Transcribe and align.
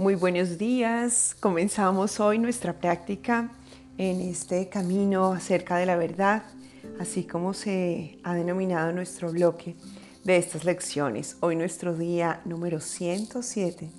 Muy 0.00 0.14
buenos 0.14 0.56
días. 0.56 1.36
Comenzamos 1.40 2.20
hoy 2.20 2.38
nuestra 2.38 2.72
práctica 2.72 3.50
en 3.98 4.22
este 4.22 4.70
camino 4.70 5.34
acerca 5.34 5.76
de 5.76 5.84
la 5.84 5.96
verdad, 5.96 6.42
así 6.98 7.24
como 7.24 7.52
se 7.52 8.18
ha 8.24 8.32
denominado 8.32 8.92
nuestro 8.92 9.30
bloque 9.30 9.76
de 10.24 10.38
estas 10.38 10.64
lecciones. 10.64 11.36
Hoy 11.40 11.54
nuestro 11.54 11.94
día 11.94 12.40
número 12.46 12.80
107. 12.80 13.90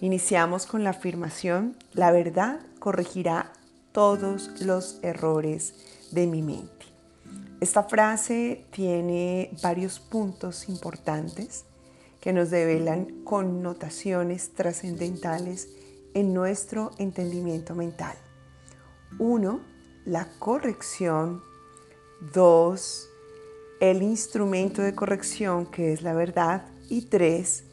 Iniciamos 0.00 0.66
con 0.66 0.82
la 0.82 0.90
afirmación, 0.90 1.76
la 1.92 2.10
verdad 2.10 2.58
corregirá 2.80 3.52
todos 3.92 4.60
los 4.62 4.98
errores 5.04 5.72
de 6.10 6.26
mi 6.26 6.42
mente. 6.42 6.86
Esta 7.60 7.84
frase 7.84 8.64
tiene 8.72 9.52
varios 9.62 10.00
puntos 10.00 10.68
importantes 10.68 11.64
que 12.20 12.32
nos 12.32 12.50
develan 12.50 13.22
connotaciones 13.24 14.50
trascendentales 14.50 15.68
en 16.14 16.34
nuestro 16.34 16.90
entendimiento 16.98 17.74
mental. 17.74 18.16
Uno, 19.18 19.60
la 20.04 20.28
corrección. 20.38 21.42
Dos, 22.32 23.08
el 23.80 24.02
instrumento 24.02 24.82
de 24.82 24.94
corrección 24.94 25.66
que 25.66 25.92
es 25.92 26.02
la 26.02 26.14
verdad. 26.14 26.66
Y 26.88 27.02
tres, 27.02 27.64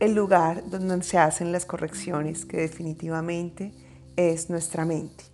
el 0.00 0.14
lugar 0.14 0.68
donde 0.68 1.02
se 1.04 1.18
hacen 1.18 1.52
las 1.52 1.66
correcciones 1.66 2.44
que 2.44 2.56
definitivamente 2.56 3.72
es 4.16 4.50
nuestra 4.50 4.84
mente. 4.84 5.31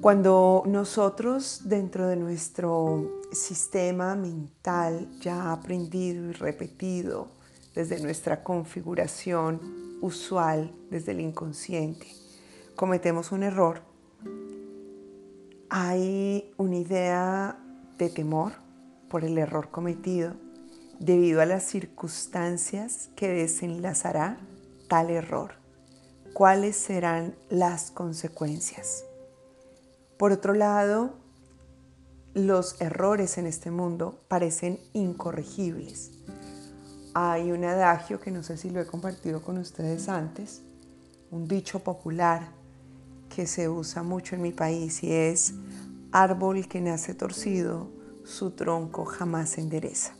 Cuando 0.00 0.62
nosotros 0.66 1.62
dentro 1.64 2.08
de 2.08 2.16
nuestro 2.16 3.20
sistema 3.32 4.14
mental 4.14 5.08
ya 5.20 5.52
aprendido 5.52 6.30
y 6.30 6.32
repetido 6.32 7.28
desde 7.74 8.00
nuestra 8.00 8.42
configuración 8.42 9.60
usual, 10.00 10.72
desde 10.90 11.12
el 11.12 11.20
inconsciente, 11.20 12.06
cometemos 12.76 13.30
un 13.30 13.42
error, 13.42 13.82
hay 15.68 16.52
una 16.56 16.76
idea 16.76 17.58
de 17.98 18.08
temor 18.08 18.52
por 19.10 19.24
el 19.24 19.36
error 19.36 19.70
cometido 19.70 20.34
debido 20.98 21.42
a 21.42 21.46
las 21.46 21.64
circunstancias 21.64 23.10
que 23.16 23.28
desenlazará 23.28 24.38
tal 24.88 25.10
error. 25.10 25.52
¿Cuáles 26.32 26.76
serán 26.76 27.34
las 27.50 27.90
consecuencias? 27.90 29.04
Por 30.20 30.32
otro 30.32 30.52
lado, 30.52 31.14
los 32.34 32.78
errores 32.82 33.38
en 33.38 33.46
este 33.46 33.70
mundo 33.70 34.20
parecen 34.28 34.78
incorregibles. 34.92 36.10
Hay 37.14 37.52
un 37.52 37.64
adagio 37.64 38.20
que 38.20 38.30
no 38.30 38.42
sé 38.42 38.58
si 38.58 38.68
lo 38.68 38.82
he 38.82 38.86
compartido 38.86 39.40
con 39.40 39.56
ustedes 39.56 40.10
antes, 40.10 40.60
un 41.30 41.48
dicho 41.48 41.78
popular 41.78 42.50
que 43.34 43.46
se 43.46 43.70
usa 43.70 44.02
mucho 44.02 44.34
en 44.34 44.42
mi 44.42 44.52
país 44.52 45.02
y 45.02 45.10
es 45.10 45.54
árbol 46.12 46.68
que 46.68 46.82
nace 46.82 47.14
torcido, 47.14 47.88
su 48.22 48.50
tronco 48.50 49.06
jamás 49.06 49.48
se 49.48 49.62
endereza. 49.62 50.12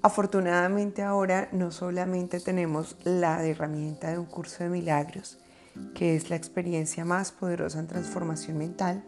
Afortunadamente 0.00 1.02
ahora 1.02 1.48
no 1.50 1.72
solamente 1.72 2.38
tenemos 2.38 2.94
la 3.02 3.44
herramienta 3.44 4.12
de 4.12 4.18
un 4.20 4.26
curso 4.26 4.62
de 4.62 4.70
milagros, 4.70 5.40
que 5.94 6.16
es 6.16 6.30
la 6.30 6.36
experiencia 6.36 7.04
más 7.04 7.32
poderosa 7.32 7.78
en 7.78 7.86
transformación 7.86 8.58
mental, 8.58 9.04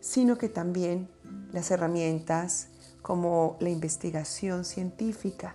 sino 0.00 0.38
que 0.38 0.48
también 0.48 1.08
las 1.52 1.70
herramientas 1.70 2.68
como 3.02 3.56
la 3.60 3.70
investigación 3.70 4.64
científica 4.64 5.54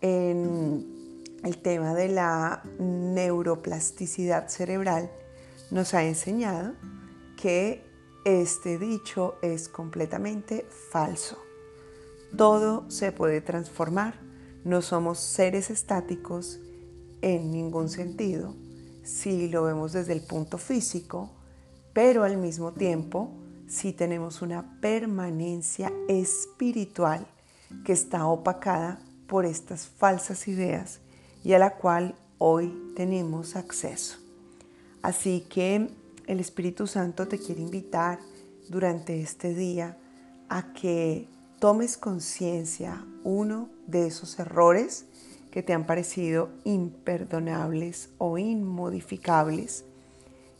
en 0.00 1.24
el 1.42 1.58
tema 1.58 1.94
de 1.94 2.08
la 2.08 2.62
neuroplasticidad 2.78 4.48
cerebral 4.48 5.10
nos 5.70 5.94
ha 5.94 6.04
enseñado 6.04 6.74
que 7.40 7.84
este 8.24 8.78
dicho 8.78 9.36
es 9.42 9.68
completamente 9.68 10.66
falso. 10.90 11.38
Todo 12.36 12.90
se 12.90 13.12
puede 13.12 13.40
transformar, 13.40 14.18
no 14.64 14.82
somos 14.82 15.18
seres 15.20 15.70
estáticos 15.70 16.58
en 17.22 17.52
ningún 17.52 17.88
sentido 17.88 18.54
si 19.06 19.48
lo 19.48 19.62
vemos 19.62 19.92
desde 19.92 20.12
el 20.12 20.20
punto 20.20 20.58
físico, 20.58 21.30
pero 21.92 22.24
al 22.24 22.36
mismo 22.36 22.72
tiempo 22.72 23.30
si 23.68 23.92
tenemos 23.92 24.42
una 24.42 24.78
permanencia 24.80 25.92
espiritual 26.08 27.26
que 27.84 27.92
está 27.92 28.26
opacada 28.26 29.00
por 29.26 29.44
estas 29.44 29.86
falsas 29.86 30.46
ideas 30.48 31.00
y 31.42 31.52
a 31.52 31.58
la 31.58 31.76
cual 31.76 32.14
hoy 32.38 32.92
tenemos 32.94 33.56
acceso. 33.56 34.18
Así 35.02 35.46
que 35.48 35.88
el 36.26 36.40
Espíritu 36.40 36.86
Santo 36.86 37.28
te 37.28 37.38
quiere 37.38 37.62
invitar 37.62 38.18
durante 38.68 39.20
este 39.20 39.54
día 39.54 39.96
a 40.48 40.72
que 40.72 41.28
tomes 41.60 41.96
conciencia, 41.96 43.04
uno, 43.24 43.68
de 43.86 44.08
esos 44.08 44.38
errores 44.38 45.06
que 45.56 45.62
te 45.62 45.72
han 45.72 45.86
parecido 45.86 46.50
imperdonables 46.64 48.10
o 48.18 48.36
inmodificables, 48.36 49.86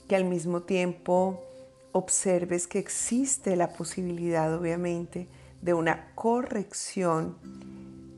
que 0.08 0.16
al 0.16 0.24
mismo 0.24 0.62
tiempo 0.62 1.44
observes 1.92 2.66
que 2.66 2.78
existe 2.78 3.56
la 3.56 3.74
posibilidad, 3.74 4.54
obviamente, 4.54 5.28
de 5.60 5.74
una 5.74 6.14
corrección 6.14 7.36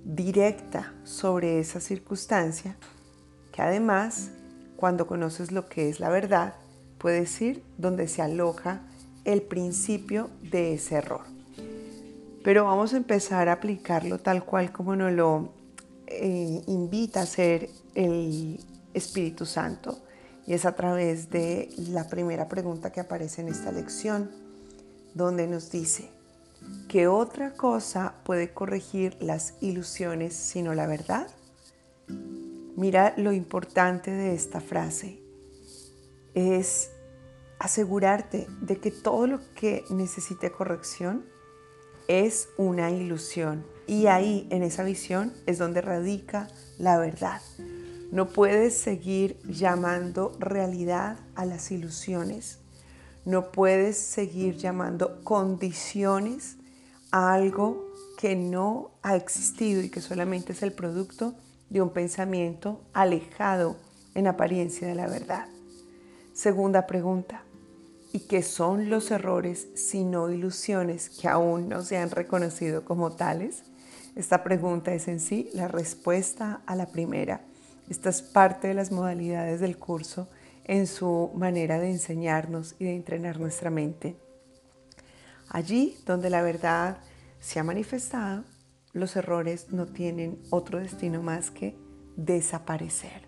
directa 0.05 0.95
sobre 1.03 1.59
esa 1.59 1.81
circunstancia, 1.81 2.77
que 3.51 3.61
además, 3.61 4.31
cuando 4.77 5.09
conoces 5.09 5.51
lo 5.51 5.69
que 5.69 5.89
es 5.89 5.99
la 5.99 6.11
verdad, 6.11 6.55
puedes 6.99 7.43
ir 7.43 7.65
donde 7.77 8.07
se 8.07 8.23
aloja 8.23 8.83
el 9.25 9.43
principio 9.43 10.31
de 10.43 10.75
ese 10.75 10.95
error. 10.95 11.23
Pero 12.45 12.67
vamos 12.67 12.95
a 12.95 12.99
empezar 12.99 13.49
a 13.49 13.55
aplicarlo 13.55 14.21
tal 14.21 14.45
cual 14.45 14.71
como 14.71 14.95
nos 14.95 15.11
lo 15.11 15.58
eh, 16.11 16.63
invita 16.67 17.21
a 17.21 17.27
ser 17.27 17.69
el 17.95 18.59
Espíritu 18.95 19.45
Santo 19.45 19.99
y 20.47 20.55
es 20.55 20.65
a 20.65 20.75
través 20.75 21.29
de 21.29 21.69
la 21.91 22.09
primera 22.09 22.49
pregunta 22.49 22.91
que 22.91 23.01
aparece 23.01 23.43
en 23.43 23.49
esta 23.49 23.71
lección, 23.71 24.31
donde 25.13 25.47
nos 25.47 25.71
dice, 25.71 26.11
¿qué 26.89 27.07
otra 27.07 27.53
cosa 27.53 28.15
puede 28.25 28.55
corregir 28.55 29.17
las 29.21 29.55
ilusiones 29.61 30.35
sino 30.35 30.75
la 30.75 30.87
verdad? 30.87 31.29
Mira 32.77 33.13
lo 33.19 33.33
importante 33.33 34.11
de 34.11 34.35
esta 34.35 34.63
frase. 34.63 35.21
Es 36.33 36.91
asegurarte 37.59 38.47
de 38.63 38.79
que 38.79 38.91
todo 38.91 39.27
lo 39.27 39.41
que 39.55 39.85
necesite 39.91 40.51
corrección 40.51 41.27
es 42.07 42.49
una 42.57 42.91
ilusión. 42.91 43.67
Y 43.89 44.07
ahí, 44.07 44.47
en 44.51 44.63
esa 44.63 44.85
visión, 44.85 45.33
es 45.47 45.57
donde 45.57 45.81
radica 45.81 46.47
la 46.79 46.99
verdad. 46.99 47.41
No 48.13 48.29
puedes 48.29 48.79
seguir 48.79 49.39
llamando 49.49 50.37
realidad 50.39 51.19
a 51.35 51.47
las 51.47 51.71
ilusiones. 51.71 52.59
No 53.25 53.51
puedes 53.51 53.97
seguir 53.97 54.59
llamando 54.59 55.25
condiciones 55.25 56.57
a 57.11 57.33
algo 57.33 57.89
que 58.19 58.37
no 58.37 58.91
ha 59.03 59.17
existido 59.17 59.81
y 59.81 59.89
que 59.89 60.03
solamente 60.03 60.53
es 60.53 60.63
el 60.63 60.73
producto 60.73 61.35
de 61.71 61.81
un 61.81 61.91
pensamiento 61.91 62.83
alejado 62.93 63.77
en 64.15 64.27
apariencia 64.27 64.87
de 64.87 64.97
la 64.97 65.07
verdad. 65.07 65.47
Segunda 66.35 66.87
pregunta. 66.87 67.43
¿Y 68.13 68.21
qué 68.21 68.43
son 68.43 68.91
los 68.91 69.11
errores 69.11 69.69
sino 69.75 70.31
ilusiones 70.31 71.09
que 71.09 71.29
aún 71.29 71.69
no 71.69 71.83
se 71.83 71.97
han 71.97 72.11
reconocido 72.11 72.85
como 72.85 73.13
tales? 73.13 73.63
Esta 74.19 74.43
pregunta 74.43 74.93
es 74.93 75.07
en 75.07 75.21
sí 75.21 75.49
la 75.55 75.69
respuesta 75.69 76.61
a 76.67 76.75
la 76.75 76.87
primera. 76.87 77.41
Esta 77.89 78.11
es 78.11 78.21
parte 78.21 78.67
de 78.67 78.75
las 78.75 78.91
modalidades 78.91 79.61
del 79.61 79.79
curso 79.79 80.29
en 80.65 80.89
su 80.89 81.31
manera 81.37 81.79
de 81.79 81.93
enseñarnos 81.93 82.75
y 82.81 82.87
de 82.87 82.97
entrenar 82.97 83.39
nuestra 83.39 83.71
mente. 83.71 84.17
Allí 85.49 85.97
donde 86.05 86.31
la 86.31 86.43
verdad 86.43 86.99
se 87.39 87.61
ha 87.61 87.63
manifestado, 87.63 88.43
los 88.93 89.15
errores 89.15 89.71
no 89.71 89.87
tienen 89.87 90.43
otro 90.51 90.81
destino 90.81 91.23
más 91.23 91.53
que 91.53 91.77
desaparecer. 92.17 93.23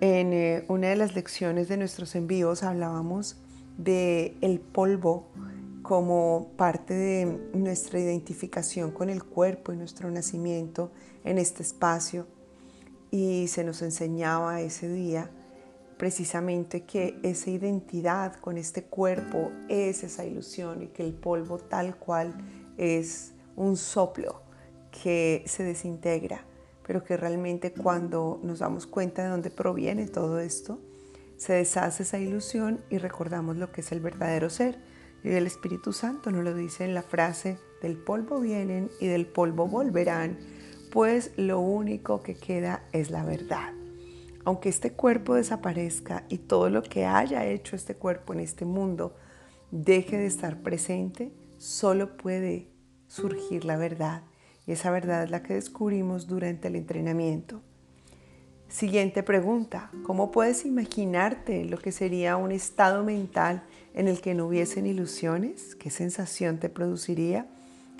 En 0.00 0.32
eh, 0.32 0.64
una 0.68 0.86
de 0.86 0.96
las 0.96 1.16
lecciones 1.16 1.66
de 1.66 1.78
nuestros 1.78 2.14
envíos 2.14 2.62
hablábamos 2.62 3.38
de 3.76 4.36
el 4.40 4.60
polvo 4.60 5.32
como 5.92 6.52
parte 6.56 6.94
de 6.94 7.50
nuestra 7.52 8.00
identificación 8.00 8.92
con 8.92 9.10
el 9.10 9.22
cuerpo 9.22 9.74
y 9.74 9.76
nuestro 9.76 10.10
nacimiento 10.10 10.90
en 11.22 11.36
este 11.36 11.62
espacio 11.62 12.26
y 13.10 13.46
se 13.48 13.62
nos 13.62 13.82
enseñaba 13.82 14.62
ese 14.62 14.88
día 14.88 15.30
precisamente 15.98 16.84
que 16.84 17.20
esa 17.22 17.50
identidad 17.50 18.36
con 18.36 18.56
este 18.56 18.84
cuerpo 18.84 19.52
es 19.68 20.02
esa 20.02 20.24
ilusión 20.24 20.82
y 20.82 20.86
que 20.86 21.02
el 21.02 21.12
polvo 21.12 21.58
tal 21.58 21.94
cual 21.98 22.38
es 22.78 23.34
un 23.54 23.76
soplo 23.76 24.40
que 25.02 25.44
se 25.44 25.62
desintegra 25.62 26.46
pero 26.86 27.04
que 27.04 27.18
realmente 27.18 27.74
cuando 27.74 28.40
nos 28.42 28.60
damos 28.60 28.86
cuenta 28.86 29.24
de 29.24 29.28
dónde 29.28 29.50
proviene 29.50 30.08
todo 30.08 30.40
esto, 30.40 30.80
se 31.36 31.52
deshace 31.52 32.04
esa 32.04 32.18
ilusión 32.18 32.82
y 32.88 32.96
recordamos 32.96 33.58
lo 33.58 33.70
que 33.72 33.82
es 33.82 33.92
el 33.92 34.00
verdadero 34.00 34.48
ser. 34.48 34.78
Y 35.24 35.30
el 35.30 35.46
Espíritu 35.46 35.92
Santo 35.92 36.30
nos 36.30 36.44
lo 36.44 36.54
dice 36.54 36.84
en 36.84 36.94
la 36.94 37.02
frase, 37.02 37.58
del 37.80 37.96
polvo 37.96 38.40
vienen 38.40 38.90
y 39.00 39.06
del 39.06 39.26
polvo 39.26 39.66
volverán, 39.66 40.38
pues 40.90 41.32
lo 41.36 41.60
único 41.60 42.22
que 42.22 42.34
queda 42.34 42.84
es 42.92 43.10
la 43.10 43.24
verdad. 43.24 43.72
Aunque 44.44 44.68
este 44.68 44.92
cuerpo 44.92 45.34
desaparezca 45.34 46.24
y 46.28 46.38
todo 46.38 46.68
lo 46.68 46.82
que 46.82 47.06
haya 47.06 47.46
hecho 47.46 47.76
este 47.76 47.94
cuerpo 47.94 48.32
en 48.32 48.40
este 48.40 48.64
mundo 48.64 49.16
deje 49.70 50.18
de 50.18 50.26
estar 50.26 50.62
presente, 50.62 51.32
solo 51.58 52.16
puede 52.16 52.68
surgir 53.06 53.64
la 53.64 53.76
verdad. 53.76 54.24
Y 54.66 54.72
esa 54.72 54.90
verdad 54.90 55.24
es 55.24 55.30
la 55.30 55.42
que 55.42 55.54
descubrimos 55.54 56.26
durante 56.26 56.68
el 56.68 56.76
entrenamiento. 56.76 57.62
Siguiente 58.72 59.22
pregunta, 59.22 59.90
¿cómo 60.02 60.30
puedes 60.30 60.64
imaginarte 60.64 61.66
lo 61.66 61.76
que 61.76 61.92
sería 61.92 62.38
un 62.38 62.52
estado 62.52 63.04
mental 63.04 63.64
en 63.92 64.08
el 64.08 64.22
que 64.22 64.32
no 64.32 64.46
hubiesen 64.46 64.86
ilusiones? 64.86 65.74
¿Qué 65.74 65.90
sensación 65.90 66.58
te 66.58 66.70
produciría? 66.70 67.46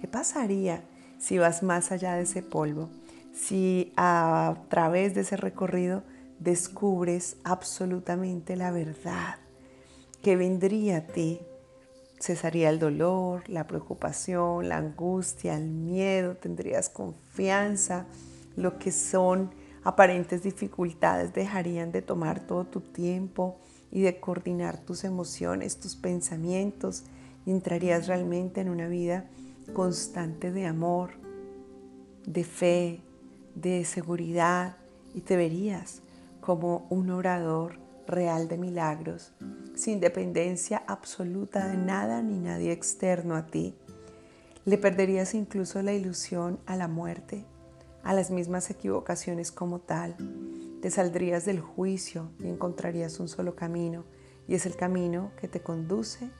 ¿Qué 0.00 0.08
pasaría 0.08 0.82
si 1.18 1.36
vas 1.36 1.62
más 1.62 1.92
allá 1.92 2.14
de 2.14 2.22
ese 2.22 2.42
polvo? 2.42 2.88
Si 3.34 3.92
a 3.98 4.62
través 4.70 5.14
de 5.14 5.20
ese 5.20 5.36
recorrido 5.36 6.04
descubres 6.38 7.36
absolutamente 7.44 8.56
la 8.56 8.70
verdad 8.70 9.36
que 10.22 10.36
vendría 10.36 10.96
a 10.96 11.06
ti. 11.06 11.40
Cesaría 12.18 12.70
el 12.70 12.78
dolor, 12.78 13.46
la 13.46 13.66
preocupación, 13.66 14.70
la 14.70 14.78
angustia, 14.78 15.54
el 15.54 15.68
miedo, 15.68 16.34
tendrías 16.36 16.88
confianza, 16.88 18.06
lo 18.56 18.78
que 18.78 18.90
son 18.90 19.50
aparentes 19.84 20.42
dificultades 20.42 21.32
dejarían 21.32 21.92
de 21.92 22.02
tomar 22.02 22.40
todo 22.46 22.64
tu 22.64 22.80
tiempo 22.80 23.58
y 23.90 24.02
de 24.02 24.20
coordinar 24.20 24.78
tus 24.78 25.04
emociones, 25.04 25.78
tus 25.78 25.96
pensamientos 25.96 27.04
y 27.44 27.50
entrarías 27.50 28.06
realmente 28.06 28.60
en 28.60 28.68
una 28.68 28.88
vida 28.88 29.28
constante 29.74 30.50
de 30.50 30.66
amor, 30.66 31.10
de 32.26 32.44
fe, 32.44 33.00
de 33.54 33.84
seguridad 33.84 34.76
y 35.14 35.20
te 35.20 35.36
verías 35.36 36.00
como 36.40 36.86
un 36.90 37.10
orador 37.10 37.78
real 38.06 38.48
de 38.48 38.58
milagros, 38.58 39.32
sin 39.74 40.00
dependencia 40.00 40.82
absoluta 40.86 41.68
de 41.68 41.76
nada 41.76 42.22
ni 42.22 42.38
nadie 42.38 42.72
externo 42.72 43.36
a 43.36 43.46
ti. 43.46 43.74
Le 44.64 44.78
perderías 44.78 45.34
incluso 45.34 45.82
la 45.82 45.92
ilusión 45.92 46.58
a 46.66 46.76
la 46.76 46.88
muerte 46.88 47.44
a 48.02 48.14
las 48.14 48.30
mismas 48.30 48.70
equivocaciones 48.70 49.52
como 49.52 49.80
tal. 49.80 50.16
Te 50.80 50.90
saldrías 50.90 51.44
del 51.44 51.60
juicio 51.60 52.30
y 52.40 52.48
encontrarías 52.48 53.20
un 53.20 53.28
solo 53.28 53.54
camino, 53.54 54.04
y 54.48 54.54
es 54.54 54.66
el 54.66 54.76
camino 54.76 55.30
que 55.40 55.48
te 55.48 55.62
conduce 55.62 56.30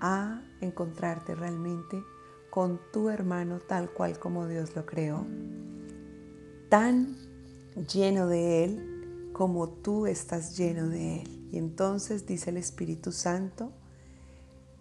a 0.00 0.42
encontrarte 0.60 1.34
realmente 1.34 2.02
con 2.50 2.80
tu 2.92 3.08
hermano 3.08 3.58
tal 3.58 3.90
cual 3.90 4.18
como 4.18 4.46
Dios 4.46 4.74
lo 4.74 4.86
creó. 4.86 5.26
Tan 6.68 7.16
lleno 7.92 8.26
de 8.26 8.64
Él 8.64 9.30
como 9.32 9.68
tú 9.68 10.06
estás 10.06 10.56
lleno 10.56 10.88
de 10.88 11.22
Él. 11.22 11.48
Y 11.52 11.58
entonces, 11.58 12.26
dice 12.26 12.50
el 12.50 12.56
Espíritu 12.56 13.10
Santo, 13.10 13.72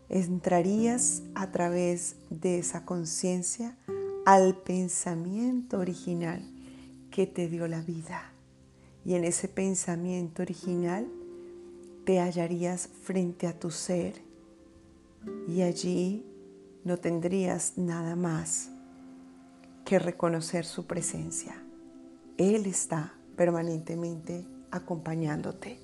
entrarías 0.09 1.23
a 1.35 1.51
través 1.51 2.17
de 2.29 2.59
esa 2.59 2.85
conciencia 2.85 3.77
al 4.29 4.53
pensamiento 4.57 5.79
original 5.79 6.39
que 7.09 7.25
te 7.25 7.47
dio 7.47 7.67
la 7.67 7.81
vida. 7.81 8.31
Y 9.03 9.15
en 9.15 9.23
ese 9.23 9.47
pensamiento 9.47 10.43
original 10.43 11.07
te 12.05 12.19
hallarías 12.19 12.87
frente 13.01 13.47
a 13.47 13.57
tu 13.57 13.71
ser 13.71 14.21
y 15.47 15.63
allí 15.63 16.27
no 16.83 16.97
tendrías 16.97 17.79
nada 17.79 18.15
más 18.15 18.69
que 19.83 19.97
reconocer 19.97 20.63
su 20.63 20.85
presencia. 20.85 21.63
Él 22.37 22.67
está 22.67 23.15
permanentemente 23.35 24.45
acompañándote. 24.69 25.79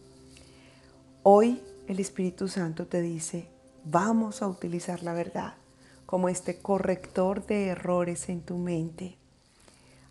Hoy 1.24 1.64
el 1.88 2.00
Espíritu 2.00 2.48
Santo 2.48 2.86
te 2.86 3.02
dice, 3.02 3.48
vamos 3.86 4.44
a 4.44 4.48
utilizar 4.48 5.02
la 5.02 5.14
verdad 5.14 5.56
como 6.06 6.30
este 6.30 6.58
corrector 6.58 7.46
de 7.46 7.68
errores 7.68 8.30
en 8.30 8.42
tu 8.42 8.58
mente. 8.58 9.18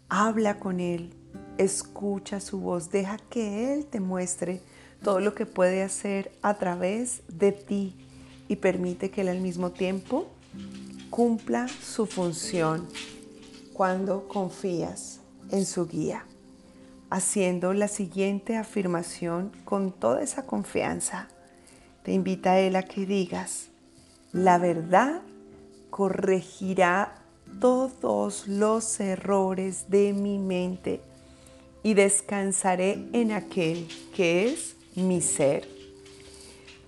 Habla 0.08 0.58
con 0.58 0.80
Él, 0.80 1.14
escucha 1.58 2.40
su 2.40 2.60
voz, 2.60 2.90
deja 2.90 3.18
que 3.30 3.72
Él 3.72 3.86
te 3.86 4.00
muestre 4.00 4.60
todo 5.02 5.20
lo 5.20 5.34
que 5.34 5.46
puede 5.46 5.82
hacer 5.82 6.32
a 6.42 6.54
través 6.54 7.22
de 7.28 7.52
ti 7.52 7.94
y 8.48 8.56
permite 8.56 9.10
que 9.10 9.22
Él 9.22 9.28
al 9.28 9.40
mismo 9.40 9.70
tiempo 9.70 10.26
cumpla 11.10 11.68
su 11.68 12.06
función 12.06 12.88
cuando 13.72 14.28
confías 14.28 15.20
en 15.50 15.66
su 15.66 15.86
guía, 15.86 16.24
haciendo 17.10 17.72
la 17.72 17.88
siguiente 17.88 18.56
afirmación 18.56 19.52
con 19.64 19.92
toda 19.92 20.22
esa 20.22 20.46
confianza. 20.46 21.28
Te 22.02 22.12
invita 22.12 22.52
a 22.52 22.58
Él 22.60 22.76
a 22.76 22.82
que 22.82 23.06
digas, 23.06 23.68
la 24.32 24.58
verdad 24.58 25.22
corregirá 25.94 27.14
todos 27.60 28.48
los 28.48 28.98
errores 28.98 29.84
de 29.90 30.12
mi 30.12 30.40
mente 30.40 31.00
y 31.84 31.94
descansaré 31.94 33.06
en 33.12 33.30
aquel 33.30 33.86
que 34.12 34.48
es 34.48 34.74
mi 34.96 35.20
ser. 35.20 35.68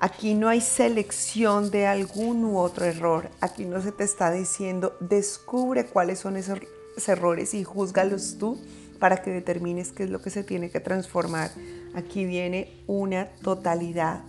Aquí 0.00 0.35
no 0.35 0.49
hay 0.49 0.61
selección 0.61 1.70
de 1.70 1.87
algún 1.87 2.44
u 2.44 2.58
otro 2.58 2.85
error. 2.85 3.31
Aquí 3.41 3.64
no 3.64 3.81
se 3.81 3.93
te 3.93 4.03
está 4.03 4.32
diciendo, 4.32 4.97
descubre 4.99 5.87
cuáles 5.87 6.19
son 6.19 6.37
esos 6.37 6.58
errores 7.06 7.55
y 7.55 7.62
júzgalos 7.62 8.38
tú 8.41 8.61
para 8.99 9.23
que 9.23 9.31
determines 9.31 9.93
qué 9.93 10.03
es 10.03 10.11
lo 10.11 10.20
que 10.20 10.31
se 10.31 10.43
tiene 10.43 10.69
que 10.69 10.81
transformar. 10.81 11.53
Aquí 11.94 12.25
viene 12.25 12.82
una 12.88 13.29
totalidad, 13.41 14.25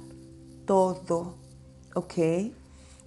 todo, 0.68 1.34
¿ok? 1.96 2.14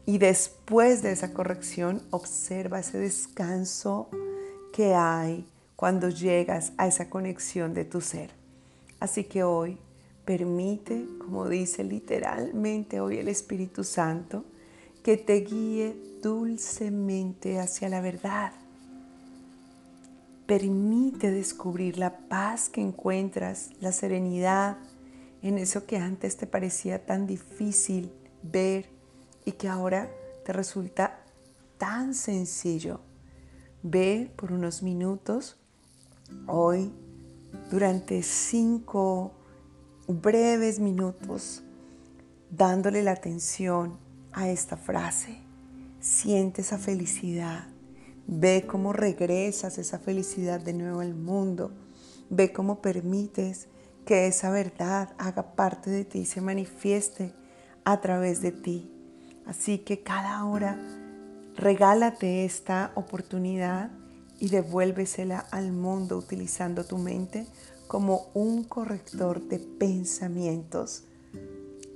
Y 0.07 0.19
después 0.19 1.03
de 1.03 1.13
esa 1.13 1.33
corrección, 1.33 2.03
observa 2.11 2.81
ese 2.81 2.99
descanso 2.99 4.09
que 4.73 4.95
hay 4.95 5.47
cuando 5.77 6.09
llegas 6.09 6.73
a 6.77 6.87
esa 6.87 7.09
conexión 7.09 7.75
de 7.75 7.85
tu 7.85 8.01
ser. 8.01 8.31
Así 8.99 9.25
que 9.25 9.43
hoy 9.43 9.79
permite, 10.25 11.07
como 11.19 11.49
dice 11.49 11.85
literalmente 11.85 13.01
hoy 13.01 13.19
el 13.19 13.29
Espíritu 13.29 13.83
Santo, 13.83 14.45
que 15.03 15.17
te 15.17 15.41
guíe 15.41 15.97
dulcemente 16.23 17.59
hacia 17.59 17.89
la 17.89 18.01
verdad. 18.01 18.53
Permite 20.47 21.31
descubrir 21.31 21.97
la 21.97 22.19
paz 22.29 22.69
que 22.69 22.81
encuentras, 22.81 23.71
la 23.81 23.93
serenidad 23.93 24.77
en 25.43 25.59
eso 25.59 25.87
que 25.87 25.97
antes 25.97 26.37
te 26.37 26.47
parecía 26.47 27.07
tan 27.07 27.27
difícil 27.27 28.13
ver 28.43 28.91
y 29.51 29.53
que 29.53 29.69
ahora 29.69 30.09
te 30.45 30.53
resulta 30.53 31.19
tan 31.77 32.15
sencillo. 32.15 33.01
Ve 33.83 34.31
por 34.37 34.53
unos 34.53 34.83
minutos 34.83 35.57
hoy 36.47 36.93
durante 37.71 38.23
cinco 38.23 39.33
breves 40.07 40.79
minutos 40.79 41.63
dándole 42.51 43.03
la 43.03 43.13
atención 43.13 43.99
a 44.33 44.49
esta 44.49 44.77
frase. 44.77 45.39
Siente 45.99 46.63
esa 46.63 46.79
felicidad. 46.79 47.67
Ve 48.27 48.67
cómo 48.69 48.93
regresas 48.93 49.79
esa 49.79 49.99
felicidad 49.99 50.61
de 50.61 50.75
nuevo 50.75 51.01
al 51.01 51.15
mundo. 51.15 51.73
Ve 52.29 52.53
cómo 52.53 52.81
permites 52.81 53.67
que 54.07 54.29
esa 54.29 54.51
verdad 54.51 55.13
haga 55.19 55.57
parte 55.57 55.91
de 55.91 56.05
ti 56.05 56.21
y 56.21 56.27
se 56.27 56.41
manifieste 56.41 57.35
a 57.85 58.01
través 58.01 58.41
de 58.41 58.53
ti. 58.53 59.00
Así 59.51 59.79
que 59.79 60.05
cada 60.05 60.45
hora 60.45 60.79
regálate 61.57 62.45
esta 62.45 62.93
oportunidad 62.95 63.91
y 64.39 64.49
devuélvesela 64.49 65.41
al 65.41 65.73
mundo 65.73 66.17
utilizando 66.19 66.85
tu 66.85 66.99
mente 66.99 67.49
como 67.89 68.31
un 68.33 68.63
corrector 68.63 69.43
de 69.43 69.59
pensamientos. 69.59 71.03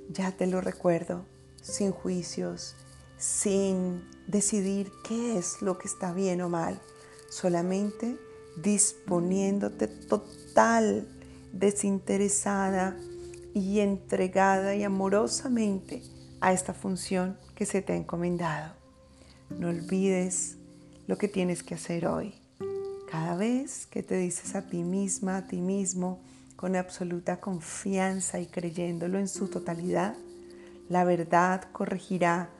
Ya 0.09 0.33
te 0.33 0.47
lo 0.47 0.59
recuerdo, 0.59 1.23
sin 1.61 1.93
juicios, 1.93 2.75
sin 3.17 4.03
decidir 4.27 4.91
qué 5.07 5.37
es 5.37 5.61
lo 5.61 5.77
que 5.77 5.87
está 5.87 6.11
bien 6.11 6.41
o 6.41 6.49
mal, 6.49 6.81
solamente 7.29 8.17
disponiéndote 8.61 9.87
total, 9.87 11.07
desinteresada 11.53 12.97
y 13.53 13.79
entregada 13.79 14.75
y 14.75 14.83
amorosamente 14.83 16.03
a 16.45 16.53
esta 16.53 16.75
función 16.75 17.39
que 17.55 17.65
se 17.65 17.81
te 17.81 17.93
ha 17.93 17.95
encomendado. 17.95 18.75
No 19.49 19.69
olvides 19.69 20.57
lo 21.07 21.17
que 21.17 21.27
tienes 21.27 21.63
que 21.63 21.73
hacer 21.73 22.05
hoy. 22.05 22.35
Cada 23.09 23.35
vez 23.35 23.87
que 23.87 24.03
te 24.03 24.15
dices 24.15 24.53
a 24.53 24.61
ti 24.67 24.83
misma, 24.83 25.37
a 25.37 25.47
ti 25.47 25.59
mismo, 25.59 26.21
con 26.55 26.75
absoluta 26.75 27.39
confianza 27.39 28.39
y 28.39 28.45
creyéndolo 28.45 29.17
en 29.17 29.27
su 29.27 29.47
totalidad, 29.47 30.15
la 30.87 31.03
verdad 31.03 31.63
corregirá 31.71 32.51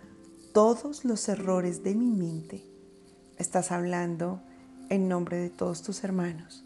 todos 0.51 1.05
los 1.05 1.29
errores 1.29 1.83
de 1.83 1.93
mi 1.93 2.09
mente. 2.09 2.63
Estás 3.37 3.71
hablando 3.71 4.41
en 4.89 5.07
nombre 5.07 5.37
de 5.37 5.51
todos 5.51 5.83
tus 5.83 6.03
hermanos 6.03 6.65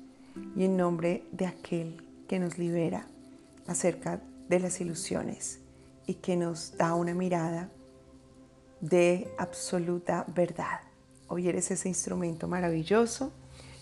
y 0.56 0.64
en 0.64 0.78
nombre 0.78 1.26
de 1.34 1.48
aquel 1.48 2.02
que 2.30 2.40
nos 2.40 2.58
libera 2.58 3.08
acerca 3.68 4.22
de 4.48 4.60
las 4.62 4.80
ilusiones 4.80 5.60
y 6.10 6.16
que 6.16 6.36
nos 6.36 6.76
da 6.76 6.96
una 6.96 7.14
mirada 7.14 7.70
de 8.82 9.32
absoluta 9.38 10.26
verdad. 10.34 10.80
Hoy 11.28 11.48
eres 11.48 11.70
ese 11.70 11.88
instrumento 11.88 12.48
maravilloso 12.48 13.32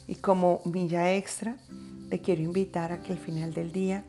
y 0.10 0.16
como 0.16 0.60
milla 0.66 1.16
extra 1.16 1.56
te 2.10 2.20
quiero 2.20 2.42
invitar 2.42 2.92
a 2.92 3.02
que 3.02 3.14
al 3.14 3.18
final 3.18 3.54
del 3.54 3.72
día 3.72 4.04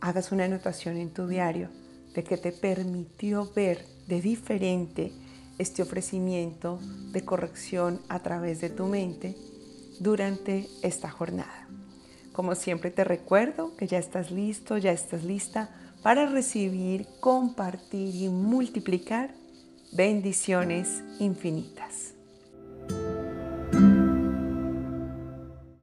hagas 0.00 0.30
una 0.30 0.44
anotación 0.44 0.96
en 0.96 1.10
tu 1.10 1.26
diario 1.26 1.68
de 2.14 2.22
que 2.22 2.36
te 2.36 2.52
permitió 2.52 3.52
ver 3.52 3.84
de 4.06 4.20
diferente 4.20 5.10
este 5.58 5.82
ofrecimiento 5.82 6.78
de 7.10 7.24
corrección 7.24 8.02
a 8.08 8.20
través 8.20 8.60
de 8.60 8.70
tu 8.70 8.86
mente 8.86 9.34
durante 9.98 10.68
esta 10.82 11.10
jornada. 11.10 11.68
Como 12.32 12.54
siempre 12.54 12.92
te 12.92 13.02
recuerdo 13.02 13.74
que 13.76 13.88
ya 13.88 13.98
estás 13.98 14.30
listo, 14.30 14.78
ya 14.78 14.92
estás 14.92 15.24
lista 15.24 15.70
para 16.04 16.26
recibir, 16.26 17.06
compartir 17.18 18.14
y 18.14 18.28
multiplicar 18.28 19.30
bendiciones 19.90 21.02
infinitas. 21.18 22.13